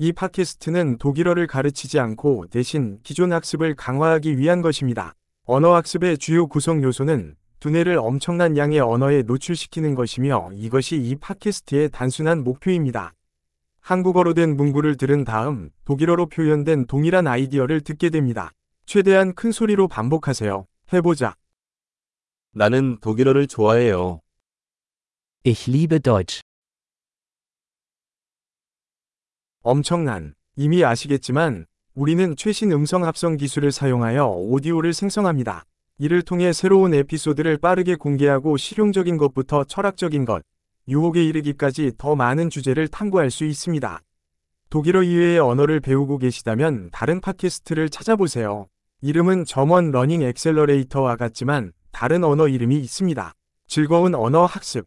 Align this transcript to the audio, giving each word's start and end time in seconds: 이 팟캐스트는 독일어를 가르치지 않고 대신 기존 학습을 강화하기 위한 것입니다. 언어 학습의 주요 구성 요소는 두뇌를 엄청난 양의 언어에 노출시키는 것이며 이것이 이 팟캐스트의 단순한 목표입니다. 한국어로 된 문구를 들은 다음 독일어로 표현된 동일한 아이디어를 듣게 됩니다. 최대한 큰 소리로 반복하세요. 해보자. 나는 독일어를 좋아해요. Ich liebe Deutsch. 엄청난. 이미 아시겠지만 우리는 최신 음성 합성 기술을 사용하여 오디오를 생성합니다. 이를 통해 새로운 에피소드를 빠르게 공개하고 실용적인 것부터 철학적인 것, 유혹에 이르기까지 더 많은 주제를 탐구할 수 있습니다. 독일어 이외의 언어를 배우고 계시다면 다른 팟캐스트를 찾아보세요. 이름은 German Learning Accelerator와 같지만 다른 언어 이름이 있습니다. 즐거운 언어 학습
이 0.00 0.12
팟캐스트는 0.12 0.98
독일어를 0.98 1.48
가르치지 1.48 1.98
않고 1.98 2.46
대신 2.50 3.00
기존 3.02 3.32
학습을 3.32 3.74
강화하기 3.74 4.38
위한 4.38 4.62
것입니다. 4.62 5.14
언어 5.44 5.74
학습의 5.74 6.18
주요 6.18 6.46
구성 6.46 6.84
요소는 6.84 7.34
두뇌를 7.58 7.98
엄청난 7.98 8.56
양의 8.56 8.78
언어에 8.78 9.22
노출시키는 9.22 9.96
것이며 9.96 10.50
이것이 10.54 10.96
이 10.96 11.16
팟캐스트의 11.16 11.90
단순한 11.90 12.44
목표입니다. 12.44 13.12
한국어로 13.80 14.34
된 14.34 14.56
문구를 14.56 14.96
들은 14.96 15.24
다음 15.24 15.70
독일어로 15.84 16.26
표현된 16.26 16.86
동일한 16.86 17.26
아이디어를 17.26 17.80
듣게 17.80 18.10
됩니다. 18.10 18.52
최대한 18.86 19.34
큰 19.34 19.50
소리로 19.50 19.88
반복하세요. 19.88 20.64
해보자. 20.92 21.34
나는 22.52 22.98
독일어를 23.00 23.48
좋아해요. 23.48 24.20
Ich 25.44 25.68
liebe 25.68 25.98
Deutsch. 25.98 26.47
엄청난. 29.62 30.34
이미 30.56 30.84
아시겠지만 30.84 31.66
우리는 31.94 32.36
최신 32.36 32.70
음성 32.72 33.04
합성 33.04 33.36
기술을 33.36 33.72
사용하여 33.72 34.26
오디오를 34.26 34.92
생성합니다. 34.92 35.64
이를 35.98 36.22
통해 36.22 36.52
새로운 36.52 36.94
에피소드를 36.94 37.58
빠르게 37.58 37.96
공개하고 37.96 38.56
실용적인 38.56 39.16
것부터 39.16 39.64
철학적인 39.64 40.24
것, 40.24 40.42
유혹에 40.86 41.24
이르기까지 41.24 41.92
더 41.98 42.14
많은 42.14 42.50
주제를 42.50 42.86
탐구할 42.86 43.30
수 43.30 43.44
있습니다. 43.44 44.00
독일어 44.70 45.02
이외의 45.02 45.40
언어를 45.40 45.80
배우고 45.80 46.18
계시다면 46.18 46.90
다른 46.92 47.20
팟캐스트를 47.20 47.88
찾아보세요. 47.88 48.68
이름은 49.00 49.44
German 49.44 49.90
Learning 49.90 50.22
Accelerator와 50.22 51.16
같지만 51.16 51.72
다른 51.90 52.22
언어 52.22 52.46
이름이 52.46 52.78
있습니다. 52.78 53.32
즐거운 53.66 54.14
언어 54.14 54.44
학습 54.46 54.86